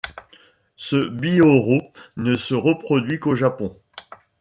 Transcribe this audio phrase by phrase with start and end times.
[0.77, 3.77] Ce bihoreau ne se reproduit qu’au Japon.